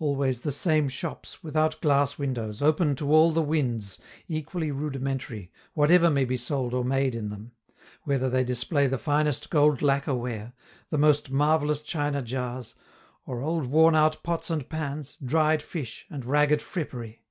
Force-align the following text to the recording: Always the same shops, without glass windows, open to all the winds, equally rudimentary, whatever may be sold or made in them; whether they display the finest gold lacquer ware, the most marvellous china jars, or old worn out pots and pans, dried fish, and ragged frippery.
Always 0.00 0.40
the 0.40 0.50
same 0.50 0.88
shops, 0.88 1.44
without 1.44 1.80
glass 1.80 2.18
windows, 2.18 2.60
open 2.60 2.96
to 2.96 3.12
all 3.12 3.30
the 3.32 3.42
winds, 3.44 4.00
equally 4.26 4.72
rudimentary, 4.72 5.52
whatever 5.72 6.10
may 6.10 6.24
be 6.24 6.36
sold 6.36 6.74
or 6.74 6.84
made 6.84 7.14
in 7.14 7.28
them; 7.28 7.52
whether 8.02 8.28
they 8.28 8.42
display 8.42 8.88
the 8.88 8.98
finest 8.98 9.50
gold 9.50 9.80
lacquer 9.80 10.14
ware, 10.16 10.52
the 10.90 10.98
most 10.98 11.30
marvellous 11.30 11.80
china 11.80 12.22
jars, 12.22 12.74
or 13.24 13.40
old 13.40 13.66
worn 13.66 13.94
out 13.94 14.20
pots 14.24 14.50
and 14.50 14.68
pans, 14.68 15.16
dried 15.24 15.62
fish, 15.62 16.06
and 16.10 16.24
ragged 16.24 16.60
frippery. 16.60 17.22